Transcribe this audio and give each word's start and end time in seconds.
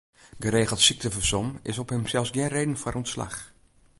Geregeld 0.39 0.79
syktefersom 0.79 1.59
is 1.69 1.77
op 1.79 1.89
himsels 1.93 2.31
gjin 2.33 2.51
reden 2.55 2.77
foar 2.81 2.97
ûntslach. 3.01 3.37